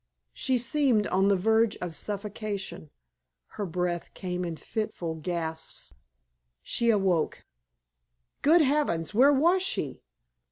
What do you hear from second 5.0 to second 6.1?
gasps.